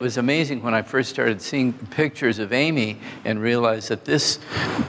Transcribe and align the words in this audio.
It 0.00 0.04
was 0.04 0.16
amazing 0.16 0.62
when 0.62 0.74
I 0.74 0.82
first 0.82 1.10
started 1.10 1.42
seeing 1.42 1.72
pictures 1.72 2.38
of 2.38 2.52
Amy 2.52 3.00
and 3.24 3.42
realized 3.42 3.88
that 3.88 4.04
this 4.04 4.38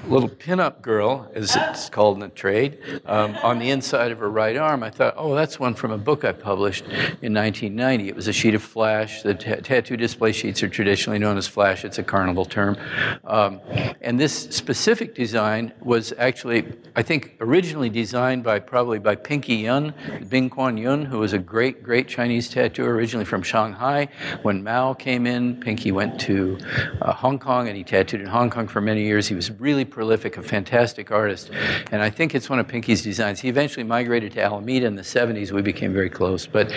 little 0.08 0.29
pinup 0.29 0.83
girl, 0.83 1.32
as 1.33 1.55
it's 1.55 1.89
called 1.89 2.17
in 2.17 2.20
the 2.20 2.29
trade, 2.29 2.78
um, 3.08 3.35
on 3.42 3.58
the 3.58 3.72
inside 3.72 4.11
of 4.11 4.19
her 4.19 4.30
right 4.30 4.56
arm, 4.56 4.83
I 4.83 4.92
thought, 4.92 5.16
oh, 5.17 5.33
that's 5.33 5.59
one 5.59 5.74
from 5.74 5.90
a 5.90 5.98
book 5.98 6.25
I 6.25 6.32
published 6.32 6.83
in 7.24 7.33
1990. 7.33 8.07
It 8.07 8.16
was 8.16 8.27
a 8.27 8.32
sheet 8.32 8.54
of 8.54 8.61
flash. 8.61 9.23
The 9.23 9.34
t- 9.34 9.55
tattoo 9.55 9.98
display 9.98 10.32
sheets 10.32 10.61
are 10.61 10.70
traditionally 10.70 11.18
known 11.18 11.39
as 11.39 11.48
flash, 11.48 11.84
it's 11.86 11.98
a 11.98 12.04
carnival 12.04 12.46
term. 12.46 12.78
Um, 13.23 13.62
and 14.02 14.20
this 14.20 14.34
specific 14.55 15.16
design 15.16 15.73
was 15.82 16.14
actually, 16.20 16.71
I 16.96 17.02
think, 17.02 17.36
originally 17.39 17.89
designed 17.89 18.44
by 18.44 18.60
probably 18.60 19.00
by 19.00 19.16
Pinky 19.16 19.55
Yun, 19.55 19.91
Bing 20.30 20.52
Quan 20.52 20.78
Yun, 20.78 21.04
who 21.04 21.18
was 21.18 21.34
a 21.34 21.39
great, 21.39 21.82
great 21.82 22.07
Chinese 22.07 22.48
tattooer 22.48 22.94
originally 22.94 23.26
from 23.26 23.41
Shanghai. 23.41 24.07
When 24.44 24.64
Mao 24.64 24.98
came 25.00 25.25
in. 25.25 25.55
Pinky 25.59 25.91
went 25.91 26.20
to 26.21 26.57
uh, 27.02 27.13
Hong 27.13 27.40
Kong 27.40 27.67
and 27.67 27.76
he 27.76 27.84
tattooed 27.84 28.21
in 28.21 28.27
Hong 28.27 28.49
Kong 28.49 28.67
for 28.67 28.81
many 28.81 29.03
years. 29.03 29.27
He 29.27 29.35
was 29.35 29.49
really 29.52 29.85
prolific, 29.85 30.38
a 30.38 30.44
fantastic 30.44 31.12
artist. 31.12 31.49
And 31.91 32.02
I 32.02 32.09
think 32.09 32.35
it's 32.35 32.49
one 32.49 32.59
of 32.59 32.67
Pinky's 32.67 33.02
designs. 33.02 33.40
He 33.40 33.49
eventually 33.49 33.84
migrated 33.84 34.34
to 34.34 34.43
Alameda 34.43 34.85
in 34.85 34.95
the 34.95 35.02
70s. 35.02 35.52
We 35.52 35.62
became 35.62 35.93
very 35.93 36.09
close. 36.09 36.45
But, 36.45 36.71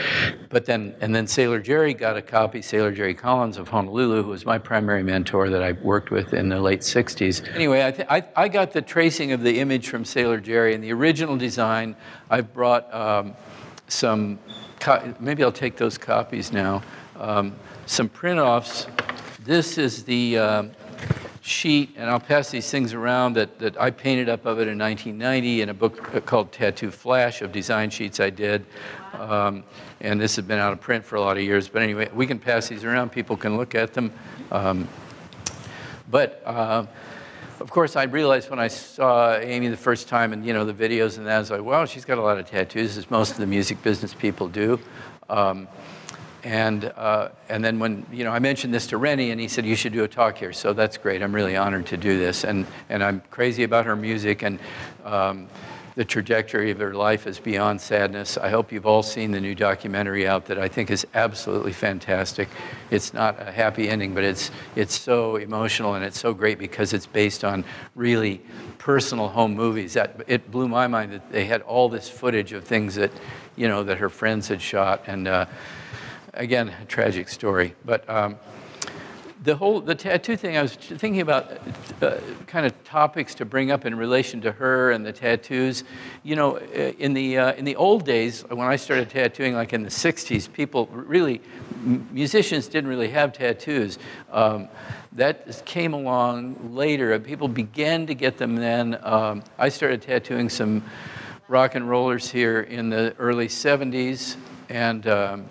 but 0.48 0.64
then, 0.64 0.94
and 1.00 1.14
then 1.14 1.26
Sailor 1.26 1.60
Jerry 1.60 1.92
got 1.94 2.16
a 2.16 2.22
copy, 2.22 2.62
Sailor 2.62 2.92
Jerry 2.92 3.14
Collins 3.14 3.58
of 3.58 3.68
Honolulu, 3.68 4.22
who 4.22 4.30
was 4.30 4.46
my 4.46 4.58
primary 4.58 5.02
mentor 5.02 5.50
that 5.50 5.62
I 5.62 5.72
worked 5.72 6.10
with 6.10 6.32
in 6.32 6.48
the 6.48 6.60
late 6.60 6.80
60s. 6.80 7.46
Anyway, 7.54 7.84
I, 7.84 7.90
th- 7.90 8.08
I, 8.08 8.24
I 8.36 8.48
got 8.48 8.72
the 8.72 8.82
tracing 8.82 9.32
of 9.32 9.42
the 9.42 9.60
image 9.60 9.88
from 9.88 10.04
Sailor 10.04 10.40
Jerry. 10.40 10.74
And 10.74 10.82
the 10.82 10.92
original 10.92 11.36
design, 11.36 11.96
I've 12.30 12.52
brought 12.54 12.92
um, 12.94 13.34
some, 13.88 14.38
co- 14.80 15.14
maybe 15.20 15.42
I'll 15.42 15.52
take 15.52 15.76
those 15.76 15.98
copies 15.98 16.52
now. 16.52 16.82
Um, 17.16 17.54
some 17.86 18.08
print-offs. 18.08 18.86
This 19.44 19.78
is 19.78 20.04
the 20.04 20.38
uh, 20.38 20.64
sheet, 21.40 21.90
and 21.96 22.08
I'll 22.08 22.20
pass 22.20 22.50
these 22.50 22.70
things 22.70 22.94
around 22.94 23.34
that, 23.34 23.58
that 23.58 23.80
I 23.80 23.90
painted 23.90 24.28
up 24.28 24.46
of 24.46 24.58
it 24.58 24.68
in 24.68 24.78
1990 24.78 25.62
in 25.62 25.68
a 25.68 25.74
book 25.74 26.24
called 26.26 26.52
Tattoo 26.52 26.90
Flash 26.90 27.42
of 27.42 27.52
design 27.52 27.90
sheets 27.90 28.20
I 28.20 28.30
did. 28.30 28.64
Um, 29.14 29.64
and 30.00 30.20
this 30.20 30.36
has 30.36 30.44
been 30.44 30.58
out 30.58 30.72
of 30.72 30.80
print 30.80 31.04
for 31.04 31.16
a 31.16 31.20
lot 31.20 31.36
of 31.36 31.42
years. 31.42 31.68
But 31.68 31.82
anyway, 31.82 32.08
we 32.14 32.26
can 32.26 32.38
pass 32.38 32.68
these 32.68 32.84
around. 32.84 33.10
People 33.10 33.36
can 33.36 33.56
look 33.56 33.74
at 33.74 33.92
them. 33.94 34.12
Um, 34.50 34.88
but 36.10 36.42
uh, 36.44 36.86
of 37.60 37.70
course, 37.70 37.96
I 37.96 38.04
realized 38.04 38.50
when 38.50 38.58
I 38.58 38.68
saw 38.68 39.36
Amy 39.36 39.68
the 39.68 39.76
first 39.76 40.08
time 40.08 40.32
and 40.32 40.44
you 40.44 40.52
know 40.52 40.64
the 40.64 40.74
videos 40.74 41.18
and 41.18 41.26
that, 41.26 41.36
I 41.36 41.38
was 41.38 41.50
like, 41.50 41.62
wow, 41.62 41.84
she's 41.84 42.04
got 42.04 42.18
a 42.18 42.22
lot 42.22 42.38
of 42.38 42.46
tattoos, 42.46 42.96
as 42.96 43.10
most 43.10 43.32
of 43.32 43.38
the 43.38 43.46
music 43.46 43.82
business 43.82 44.14
people 44.14 44.48
do. 44.48 44.78
Um, 45.28 45.68
and, 46.44 46.84
uh, 46.96 47.28
and 47.48 47.64
then 47.64 47.78
when, 47.78 48.04
you 48.12 48.24
know, 48.24 48.32
I 48.32 48.38
mentioned 48.38 48.74
this 48.74 48.88
to 48.88 48.96
Rennie 48.96 49.30
and 49.30 49.40
he 49.40 49.48
said, 49.48 49.64
you 49.64 49.76
should 49.76 49.92
do 49.92 50.04
a 50.04 50.08
talk 50.08 50.38
here. 50.38 50.52
So 50.52 50.72
that's 50.72 50.96
great. 50.96 51.22
I'm 51.22 51.34
really 51.34 51.56
honored 51.56 51.86
to 51.86 51.96
do 51.96 52.18
this. 52.18 52.44
And, 52.44 52.66
and 52.88 53.02
I'm 53.02 53.22
crazy 53.30 53.62
about 53.62 53.86
her 53.86 53.94
music 53.94 54.42
and 54.42 54.58
um, 55.04 55.48
the 55.94 56.04
trajectory 56.04 56.70
of 56.70 56.78
her 56.78 56.94
life 56.94 57.26
is 57.26 57.38
beyond 57.38 57.80
sadness. 57.80 58.38
I 58.38 58.48
hope 58.48 58.72
you've 58.72 58.86
all 58.86 59.02
seen 59.02 59.30
the 59.30 59.40
new 59.40 59.54
documentary 59.54 60.26
out 60.26 60.46
that 60.46 60.58
I 60.58 60.66
think 60.66 60.90
is 60.90 61.06
absolutely 61.14 61.72
fantastic. 61.72 62.48
It's 62.90 63.12
not 63.12 63.40
a 63.40 63.52
happy 63.52 63.88
ending, 63.88 64.14
but 64.14 64.24
it's, 64.24 64.50
it's 64.74 64.98
so 64.98 65.36
emotional 65.36 65.94
and 65.94 66.04
it's 66.04 66.18
so 66.18 66.32
great 66.32 66.58
because 66.58 66.92
it's 66.92 67.06
based 67.06 67.44
on 67.44 67.64
really 67.94 68.40
personal 68.78 69.28
home 69.28 69.54
movies. 69.54 69.92
That, 69.92 70.16
it 70.26 70.50
blew 70.50 70.66
my 70.66 70.86
mind 70.86 71.12
that 71.12 71.30
they 71.30 71.44
had 71.44 71.60
all 71.62 71.88
this 71.88 72.08
footage 72.08 72.52
of 72.52 72.64
things 72.64 72.94
that, 72.94 73.12
you 73.54 73.68
know, 73.68 73.84
that 73.84 73.98
her 73.98 74.08
friends 74.08 74.48
had 74.48 74.62
shot. 74.62 75.04
And, 75.06 75.28
uh, 75.28 75.46
again, 76.34 76.72
a 76.80 76.84
tragic 76.84 77.28
story. 77.28 77.74
But 77.84 78.08
um, 78.08 78.36
the 79.42 79.56
whole 79.56 79.80
the 79.80 79.94
tattoo 79.94 80.36
thing, 80.36 80.56
I 80.56 80.62
was 80.62 80.74
thinking 80.74 81.20
about 81.20 81.50
uh, 82.00 82.18
kind 82.46 82.64
of 82.64 82.84
topics 82.84 83.34
to 83.36 83.44
bring 83.44 83.70
up 83.70 83.84
in 83.84 83.94
relation 83.96 84.40
to 84.42 84.52
her 84.52 84.92
and 84.92 85.04
the 85.04 85.12
tattoos. 85.12 85.84
You 86.22 86.36
know, 86.36 86.56
uh, 86.56 86.92
in 86.98 87.12
the 87.12 87.38
uh, 87.38 87.52
in 87.54 87.64
the 87.64 87.76
old 87.76 88.04
days 88.04 88.42
when 88.42 88.66
I 88.66 88.76
started 88.76 89.10
tattooing, 89.10 89.54
like 89.54 89.72
in 89.72 89.82
the 89.82 89.88
'60s, 89.88 90.52
people 90.52 90.86
really 90.92 91.40
musicians 91.82 92.68
didn't 92.68 92.88
really 92.88 93.10
have 93.10 93.32
tattoos. 93.32 93.98
Um, 94.30 94.68
that 95.14 95.64
came 95.66 95.92
along 95.92 96.74
later. 96.74 97.18
People 97.18 97.48
began 97.48 98.06
to 98.06 98.14
get 98.14 98.38
them 98.38 98.56
then. 98.56 98.98
Um, 99.02 99.42
I 99.58 99.68
started 99.68 100.02
tattooing 100.02 100.48
some 100.48 100.84
rock 101.48 101.74
and 101.74 101.88
rollers 101.88 102.30
here 102.30 102.60
in 102.60 102.90
the 102.90 103.14
early 103.18 103.48
'70s, 103.48 104.36
and 104.68 105.06
um, 105.08 105.46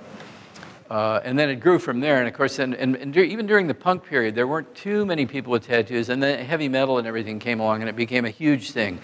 uh, 0.91 1.21
and 1.23 1.39
then 1.39 1.49
it 1.49 1.55
grew 1.55 1.79
from 1.79 2.01
there. 2.01 2.17
And 2.17 2.27
of 2.27 2.33
course, 2.33 2.59
and, 2.59 2.75
and, 2.75 2.97
and, 2.97 3.15
even 3.15 3.47
during 3.47 3.65
the 3.65 3.73
punk 3.73 4.03
period, 4.03 4.35
there 4.35 4.45
weren't 4.45 4.75
too 4.75 5.05
many 5.05 5.25
people 5.25 5.49
with 5.49 5.65
tattoos. 5.65 6.09
And 6.09 6.21
then 6.21 6.45
heavy 6.45 6.67
metal 6.67 6.97
and 6.97 7.07
everything 7.07 7.39
came 7.39 7.61
along, 7.61 7.79
and 7.79 7.87
it 7.87 7.95
became 7.95 8.25
a 8.25 8.29
huge 8.29 8.71
thing. 8.71 8.99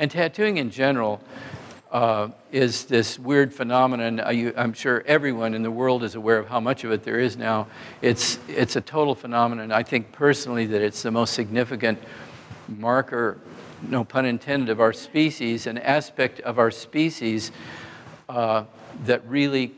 And 0.00 0.10
tattooing 0.10 0.56
in 0.56 0.68
general 0.68 1.20
uh, 1.92 2.30
is 2.50 2.86
this 2.86 3.20
weird 3.20 3.54
phenomenon. 3.54 4.20
I'm 4.56 4.72
sure 4.72 5.04
everyone 5.06 5.54
in 5.54 5.62
the 5.62 5.70
world 5.70 6.02
is 6.02 6.16
aware 6.16 6.38
of 6.38 6.48
how 6.48 6.58
much 6.58 6.82
of 6.82 6.90
it 6.90 7.04
there 7.04 7.20
is 7.20 7.36
now. 7.36 7.68
It's, 8.02 8.40
it's 8.48 8.74
a 8.74 8.80
total 8.80 9.14
phenomenon. 9.14 9.70
I 9.70 9.84
think 9.84 10.10
personally 10.10 10.66
that 10.66 10.82
it's 10.82 11.02
the 11.02 11.12
most 11.12 11.34
significant 11.34 12.02
marker, 12.66 13.38
no 13.88 14.02
pun 14.02 14.26
intended, 14.26 14.70
of 14.70 14.80
our 14.80 14.92
species, 14.92 15.68
an 15.68 15.78
aspect 15.78 16.40
of 16.40 16.58
our 16.58 16.72
species 16.72 17.52
uh, 18.28 18.64
that 19.04 19.24
really 19.24 19.72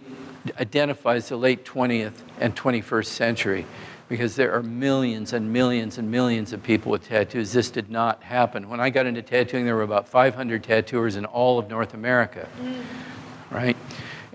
identifies 0.59 1.29
the 1.29 1.37
late 1.37 1.65
20th 1.65 2.15
and 2.39 2.57
21st 2.57 3.07
century 3.07 3.67
because 4.09 4.35
there 4.35 4.53
are 4.53 4.63
millions 4.63 5.33
and 5.33 5.53
millions 5.53 5.99
and 5.99 6.11
millions 6.11 6.53
of 6.53 6.63
people 6.63 6.91
with 6.91 7.07
tattoos. 7.07 7.53
This 7.53 7.71
did 7.71 7.91
not 7.91 8.23
happen. 8.25 8.69
When 8.69 8.81
I 8.81 8.91
got 8.91 9.07
into 9.07 9.23
tattooing, 9.23 9.65
there 9.65 9.77
were 9.77 9.83
about 9.83 10.09
500 10.09 10.65
tattooers 10.65 11.15
in 11.15 11.25
all 11.27 11.61
of 11.61 11.71
North 11.71 11.95
America, 11.95 12.49
mm. 12.61 12.83
right? 13.51 13.77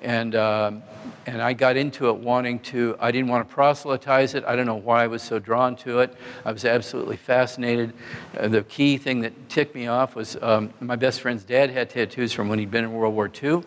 And 0.02 0.34
um, 0.36 0.84
and 1.28 1.42
I 1.42 1.54
got 1.54 1.76
into 1.76 2.10
it 2.10 2.18
wanting 2.18 2.60
to, 2.60 2.96
I 3.00 3.12
didn't 3.12 3.30
want 3.30 3.48
to 3.48 3.54
proselytize 3.54 4.36
it. 4.36 4.44
I 4.46 4.56
don't 4.56 4.66
know 4.66 4.76
why 4.76 5.04
I 5.04 5.08
was 5.08 5.24
so 5.24 5.40
drawn 5.40 5.76
to 5.78 6.00
it. 6.00 6.16
I 6.44 6.52
was 6.52 6.66
absolutely 6.66 7.18
fascinated. 7.18 7.94
Uh, 8.38 8.48
the 8.48 8.64
key 8.64 8.98
thing 8.98 9.22
that 9.22 9.50
ticked 9.50 9.74
me 9.74 9.88
off 9.88 10.16
was 10.16 10.38
um, 10.42 10.72
my 10.80 10.96
best 10.96 11.22
friend's 11.22 11.44
dad 11.44 11.72
had 11.72 11.90
tattoos 11.90 12.32
from 12.32 12.48
when 12.48 12.60
he'd 12.60 12.70
been 12.70 12.84
in 12.84 12.94
World 12.94 13.16
War 13.16 13.32
II. 13.42 13.64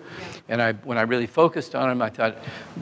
And 0.49 0.63
I, 0.63 0.73
when 0.73 0.99
I 0.99 1.03
really 1.03 1.27
focused 1.27 1.75
on 1.75 1.91
him, 1.91 2.01
I 2.01 2.11
thought, 2.11 2.37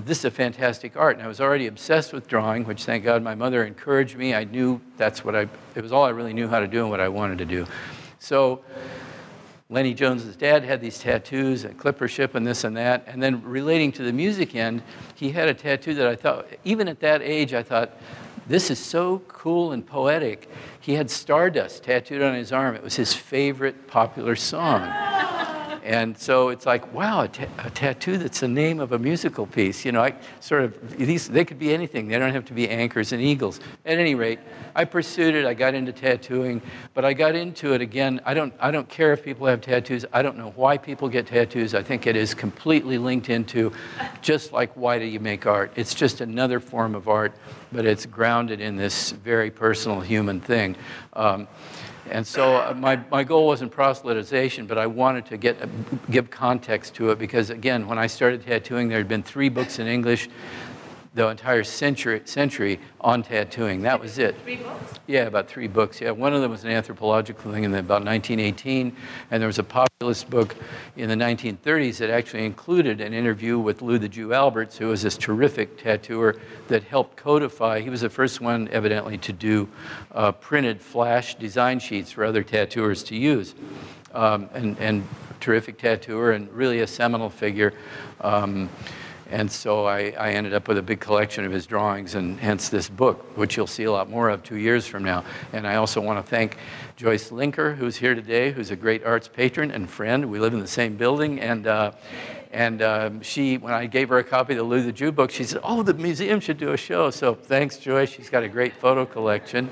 this 0.05 0.19
is 0.19 0.25
a 0.27 0.31
fantastic 0.31 0.97
art. 0.97 1.17
And 1.17 1.25
I 1.25 1.29
was 1.29 1.41
already 1.41 1.67
obsessed 1.67 2.13
with 2.13 2.29
drawing, 2.29 2.65
which 2.65 2.85
thank 2.85 3.05
God 3.05 3.23
my 3.23 3.35
mother 3.35 3.65
encouraged 3.65 4.17
me. 4.17 4.35
I 4.35 4.45
knew 4.45 4.81
that's 4.99 5.25
what 5.25 5.35
I, 5.35 5.49
it 5.75 5.83
was 5.83 5.93
all 5.93 6.05
I 6.05 6.11
really 6.11 6.35
knew 6.35 6.49
how 6.49 6.61
to 6.61 6.69
do 6.69 6.83
and 6.83 6.91
what 6.91 7.01
I 7.01 7.09
wanted 7.09 7.39
to 7.39 7.47
do. 7.47 7.67
So, 8.19 8.63
Lenny 9.69 9.95
Jones's 9.95 10.37
dad 10.37 10.63
had 10.63 10.81
these 10.81 10.99
tattoos, 10.99 11.65
a 11.65 11.71
clipper 11.71 12.07
ship 12.07 12.37
and 12.37 12.47
this 12.47 12.63
and 12.63 12.77
that. 12.77 13.05
And 13.09 13.21
then 13.21 13.43
relating 13.43 13.91
to 13.93 14.05
the 14.05 14.13
music 14.13 14.55
end, 14.55 14.83
he 15.17 15.33
had 15.33 15.49
a 15.49 15.55
tattoo 15.55 15.95
that 15.95 16.07
I 16.07 16.15
thought, 16.15 16.47
even 16.65 16.87
at 16.87 17.01
that 17.01 17.21
age, 17.21 17.53
I 17.53 17.65
thought, 17.65 17.91
this 18.47 18.71
is 18.71 18.79
so 18.79 19.23
cool 19.27 19.73
and 19.73 19.85
poetic. 19.85 20.49
He 20.79 20.95
had 20.95 21.11
Stardust 21.11 21.83
tattooed 21.83 22.23
on 22.23 22.35
his 22.35 22.53
arm. 22.53 22.77
It 22.77 22.83
was 22.83 22.95
his 22.95 23.13
favorite 23.13 23.89
popular 23.89 24.37
song. 24.37 24.83
And 25.87 26.19
so 26.19 26.49
it's 26.49 26.67
like, 26.67 26.93
wow, 26.93 27.23
a, 27.23 27.29
tattoo 27.29 28.19
that's 28.19 28.41
the 28.41 28.49
name 28.49 28.81
of 28.81 28.91
a 28.91 28.99
musical 28.99 29.47
piece. 29.47 29.85
You 29.85 29.93
know, 29.93 30.03
I 30.03 30.17
sort 30.41 30.65
of, 30.65 30.99
these, 30.99 31.29
they 31.29 31.45
could 31.45 31.61
be 31.61 31.73
anything. 31.73 32.09
They 32.09 32.19
don't 32.19 32.33
have 32.33 32.45
to 32.47 32.53
be 32.53 32.69
anchors 32.69 33.13
and 33.13 33.23
eagles. 33.23 33.61
At 33.85 33.97
any 33.97 34.17
rate, 34.17 34.41
I 34.75 34.85
pursued 34.85 35.37
it. 35.37 35.47
I 35.47 35.55
got 35.55 35.75
into 35.75 35.93
tattooing, 35.93 36.61
but 36.93 37.05
I 37.05 37.13
got 37.13 37.37
into 37.37 37.73
it 37.73 37.81
again. 37.81 38.21
I 38.25 38.35
don't, 38.35 38.53
I 38.59 38.73
don't 38.73 38.89
care 38.89 39.13
if 39.13 39.23
people 39.23 39.47
have 39.47 39.61
tattoos. 39.61 40.05
I 40.13 40.23
don't 40.23 40.37
know 40.37 40.53
why 40.57 40.77
people 40.77 41.09
get 41.09 41.29
tattoos. 41.29 41.73
I 41.73 41.85
think 41.85 42.09
it 42.09 42.17
is 42.17 42.35
completely 42.35 42.99
linked 42.99 43.31
into 43.31 43.71
just 44.23 44.53
like 44.53 44.73
why 44.75 44.99
do 44.99 45.05
you 45.05 45.21
make 45.21 45.47
art? 45.47 45.73
It's 45.77 45.95
just 45.95 46.21
another 46.21 46.59
form 46.59 46.97
of 46.97 47.07
art, 47.07 47.33
but 47.71 47.87
it's 47.87 48.07
grounded 48.07 48.61
in 48.61 48.75
this 48.75 49.13
very 49.13 49.53
personal 49.53 50.01
human 50.01 50.41
thing. 50.41 50.75
Um, 51.13 51.47
and 52.11 52.27
so 52.27 52.57
uh, 52.57 52.75
my, 52.77 52.97
my 53.11 53.25
goal 53.25 53.47
wasn't 53.47 53.73
proselytization, 53.73 54.67
but 54.67 54.79
I 54.79 54.87
wanted 54.87 55.27
to 55.27 55.37
get, 55.37 55.57
give 56.11 56.31
context 56.31 56.95
to 56.95 57.11
it 57.11 57.19
because, 57.19 57.51
again, 57.51 57.87
when 57.87 57.99
I 57.99 58.07
started 58.07 58.45
tattooing, 58.45 58.89
there 58.89 58.99
had 58.99 59.09
been 59.09 59.23
three 59.23 59.49
books 59.49 59.79
in 59.79 59.87
English 59.87 60.29
the 61.17 61.27
entire 61.29 61.65
century, 61.65 62.21
century 62.27 62.79
on 63.01 63.23
tattooing. 63.23 63.81
That 63.81 63.99
was 63.99 64.19
it. 64.19 64.39
Three 64.43 64.57
books? 64.57 65.01
Yeah, 65.07 65.23
about 65.23 65.49
three 65.49 65.67
books. 65.67 65.99
Yeah, 65.99 66.11
one 66.11 66.35
of 66.35 66.43
them 66.43 66.51
was 66.51 66.63
an 66.63 66.71
anthropological 66.71 67.53
thing 67.53 67.65
in 67.65 67.75
about 67.75 68.05
1918, 68.05 68.95
and 69.31 69.41
there 69.41 69.47
was 69.47 69.59
a 69.59 69.65
populist 69.65 70.29
book 70.29 70.55
in 70.97 71.09
the 71.09 71.15
1930s 71.15 71.97
that 71.97 72.11
actually 72.11 72.45
included 72.45 73.01
an 73.01 73.15
interview 73.15 73.59
with 73.59 73.81
Lew 73.81 73.99
the 73.99 74.11
Jew 74.11 74.35
Alberts, 74.35 74.77
who 74.77 74.89
was 74.89 75.01
this 75.01 75.17
terrific 75.17 75.83
tattooer 75.83 76.37
that 76.69 76.83
helped 76.83 77.17
codify. 77.17 77.81
He 77.81 77.89
was 77.89 78.03
the 78.03 78.11
first 78.11 78.43
one, 78.43 78.69
evidently, 78.69 79.17
to 79.17 79.33
do 79.33 79.71
uh, 80.13 80.33
printed 80.33 80.83
flash 80.83 81.35
design 81.37 81.79
sheets 81.79 82.11
for 82.11 82.27
other 82.27 82.43
tattooers 82.43 83.03
to 83.05 83.17
use. 83.17 83.55
Um, 84.13 84.51
and, 84.53 84.79
and 84.79 85.09
terrific 85.41 85.79
tattooer 85.79 86.33
and 86.33 86.51
really 86.53 86.81
a 86.81 86.87
seminal 86.87 87.31
figure. 87.31 87.73
Um, 88.21 88.69
and 89.31 89.51
so 89.51 89.87
I, 89.87 90.15
I 90.19 90.31
ended 90.33 90.55
up 90.55 90.69
with 90.69 90.79
a 90.79 90.83
big 90.83 91.01
collection 91.01 91.45
of 91.45 91.53
his 91.53 91.67
drawings, 91.67 92.15
and 92.15 92.39
hence 92.39 92.69
this 92.69 92.89
book, 92.89 93.37
which 93.37 93.57
you'll 93.57 93.67
see 93.67 93.85
a 93.85 93.93
lot 93.93 94.09
more 94.09 94.29
of 94.29 94.43
two 94.43 94.57
years 94.57 94.87
from 94.87 95.05
now. 95.05 95.25
And 95.53 95.67
I 95.67 95.77
also 95.77 96.01
want 96.01 96.25
to 96.25 96.29
thank 96.29 96.59
Joyce 96.97 97.31
Linker, 97.31 97.77
who's 97.77 97.97
here 97.97 98.15
today, 98.15 98.53
who's 98.53 98.71
a 98.71 98.77
great 98.77 99.05
arts 99.05 99.29
patron 99.29 99.71
and 99.71 99.91
friend. 99.91 100.31
We 100.31 100.39
live 100.39 100.55
in 100.55 100.61
the 100.61 100.67
same 100.67 100.97
building, 100.97 101.41
and 101.41 101.67
uh, 101.67 101.93
and 102.53 102.81
um, 102.81 103.21
she, 103.21 103.59
when 103.59 103.75
I 103.75 103.87
gave 103.87 104.09
her 104.09 104.19
a 104.19 104.25
copy 104.25 104.55
of 104.55 104.59
the 104.59 104.65
Lew 104.65 104.83
the 104.83 104.93
Jew 104.93 105.13
book, 105.13 105.31
she 105.31 105.45
said, 105.45 105.61
"Oh, 105.63 105.83
the 105.83 105.95
museum 105.95 106.41
should 106.41 106.59
do 106.59 106.73
a 106.73 106.77
show." 106.77 107.11
So 107.11 107.35
thanks, 107.35 107.79
Joyce. 107.79 108.11
She's 108.11 108.31
got 108.31 108.45
a 108.45 108.49
great 108.49 108.75
photo 108.75 109.05
collection, 109.05 109.69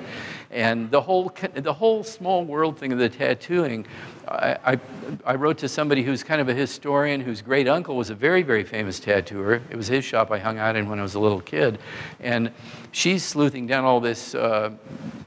and 0.51 0.91
the 0.91 1.01
whole 1.01 1.33
the 1.55 1.73
whole 1.73 2.03
small 2.05 2.45
world 2.45 2.79
thing 2.79 2.93
of 2.93 2.99
the 2.99 3.09
tattooing 3.09 3.87
I, 4.26 4.56
I, 4.65 4.81
I, 5.25 5.35
wrote 5.35 5.59
to 5.59 5.69
somebody 5.69 6.03
who's 6.03 6.23
kind 6.23 6.41
of 6.41 6.49
a 6.49 6.55
historian 6.55 7.21
whose 7.21 7.43
great 7.43 7.69
uncle 7.69 7.97
was 7.97 8.11
a 8.11 8.15
very, 8.15 8.43
very 8.43 8.65
famous 8.65 8.99
tattooer. 8.99 9.61
It 9.71 9.76
was 9.76 9.87
his 9.87 10.05
shop 10.05 10.31
I 10.31 10.38
hung 10.38 10.59
out 10.59 10.76
in 10.76 10.88
when 10.88 10.99
I 10.99 11.03
was 11.03 11.15
a 11.15 11.21
little 11.21 11.41
kid. 11.41 11.79
And 12.21 12.50
she's 12.93 13.23
sleuthing 13.23 13.67
down 13.67 13.85
all 13.85 14.00
this, 14.00 14.35
uh, 14.35 14.71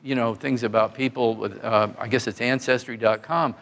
you 0.04 0.16
know, 0.16 0.34
things 0.34 0.64
about 0.64 0.96
people 0.96 1.36
with, 1.36 1.64
uh, 1.64 1.90
I 2.00 2.08
guess 2.08 2.28
it's 2.28 2.42
ancestry.com. 2.42 3.56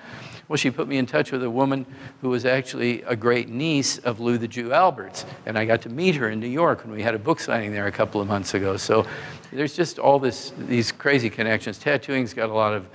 Well, 0.47 0.57
she 0.57 0.69
put 0.69 0.87
me 0.87 0.97
in 0.97 1.07
touch 1.07 1.31
with 1.31 1.43
a 1.43 1.49
woman 1.49 1.87
who 2.21 2.29
was 2.29 2.45
actually 2.45 3.01
a 3.03 3.15
great 3.15 3.49
niece 3.49 3.97
of 3.99 4.19
Lew 4.19 4.37
the 4.37 4.47
Jew 4.47 4.73
Alberts. 4.73 5.25
And 5.47 5.57
I 5.57 5.65
got 5.65 5.81
to 5.83 5.89
meet 5.89 6.15
her 6.15 6.29
in 6.29 6.39
New 6.39 6.47
York 6.47 6.83
when 6.85 6.93
we 6.93 7.01
had 7.01 7.15
a 7.15 7.19
book 7.19 7.39
signing 7.39 7.71
there 7.71 7.87
a 7.87 7.91
couple 7.91 8.21
of 8.21 8.27
months 8.27 8.53
ago. 8.53 8.77
So 8.77 9.07
there's 9.51 9.75
just 9.75 9.97
all 9.97 10.19
this, 10.19 10.53
these 10.57 10.91
crazy 10.91 11.31
connections. 11.31 11.79
Tattooing's 11.79 12.33
got 12.33 12.49
a 12.49 12.53
lot 12.53 12.73
of 12.73 12.85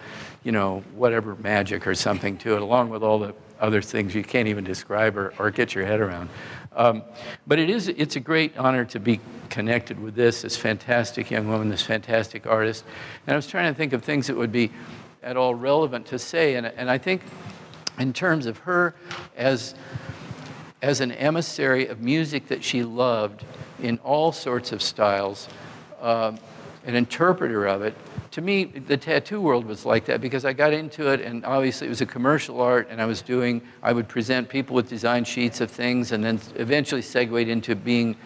you 0.42 0.52
know, 0.52 0.82
whatever 0.94 1.34
magic 1.36 1.86
or 1.86 1.94
something 1.94 2.36
to 2.38 2.54
it, 2.54 2.62
along 2.62 2.90
with 2.90 3.02
all 3.02 3.18
the 3.18 3.34
other 3.60 3.82
things 3.82 4.14
you 4.14 4.24
can't 4.24 4.48
even 4.48 4.64
describe 4.64 5.16
or, 5.16 5.34
or 5.38 5.50
get 5.50 5.74
your 5.74 5.84
head 5.84 6.00
around. 6.00 6.30
Um, 6.74 7.02
but 7.46 7.58
it 7.58 7.68
is, 7.68 7.88
it's 7.88 8.16
a 8.16 8.20
great 8.20 8.56
honor 8.56 8.84
to 8.86 9.00
be 9.00 9.20
connected 9.50 10.00
with 10.00 10.14
this, 10.14 10.42
this 10.42 10.56
fantastic 10.56 11.30
young 11.30 11.48
woman, 11.48 11.68
this 11.68 11.82
fantastic 11.82 12.46
artist. 12.46 12.84
And 13.26 13.34
I 13.34 13.36
was 13.36 13.46
trying 13.46 13.72
to 13.72 13.76
think 13.76 13.92
of 13.92 14.02
things 14.02 14.28
that 14.28 14.36
would 14.36 14.52
be 14.52 14.70
at 15.22 15.36
all 15.36 15.54
relevant 15.54 16.06
to 16.06 16.18
say. 16.18 16.54
And, 16.54 16.66
and 16.66 16.90
I 16.90 16.96
think 16.96 17.22
in 17.98 18.12
terms 18.12 18.46
of 18.46 18.58
her 18.58 18.94
as, 19.36 19.74
as 20.80 21.00
an 21.00 21.12
emissary 21.12 21.86
of 21.88 22.00
music 22.00 22.48
that 22.48 22.64
she 22.64 22.82
loved 22.82 23.44
in 23.82 23.98
all 23.98 24.32
sorts 24.32 24.72
of 24.72 24.80
styles, 24.80 25.48
uh, 26.00 26.34
an 26.86 26.94
interpreter 26.94 27.66
of 27.66 27.82
it, 27.82 27.94
to 28.30 28.40
me, 28.40 28.64
the 28.64 28.96
tattoo 28.96 29.40
world 29.40 29.64
was 29.64 29.84
like 29.84 30.04
that 30.04 30.20
because 30.20 30.44
I 30.44 30.52
got 30.52 30.72
into 30.72 31.12
it, 31.12 31.20
and 31.20 31.44
obviously 31.44 31.88
it 31.88 31.90
was 31.90 32.00
a 32.00 32.06
commercial 32.06 32.60
art, 32.60 32.88
and 32.90 33.00
I 33.00 33.06
was 33.06 33.22
doing, 33.22 33.60
I 33.82 33.92
would 33.92 34.08
present 34.08 34.48
people 34.48 34.76
with 34.76 34.88
design 34.88 35.24
sheets 35.24 35.60
of 35.60 35.70
things, 35.70 36.12
and 36.12 36.22
then 36.22 36.40
eventually 36.54 37.02
segued 37.02 37.48
into 37.48 37.74
being 37.74 38.16